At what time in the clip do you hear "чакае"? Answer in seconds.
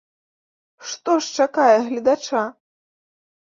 1.43-1.77